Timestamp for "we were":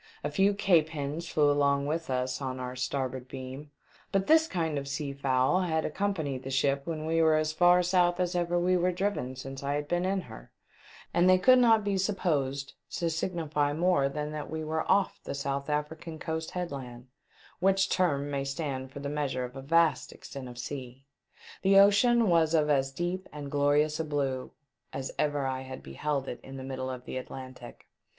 7.05-7.35, 8.57-8.91, 14.49-14.91